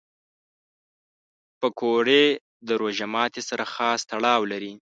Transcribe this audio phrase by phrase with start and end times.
[1.59, 2.23] پکورې
[2.67, 4.73] د روژه ماتي سره خاص تړاو لري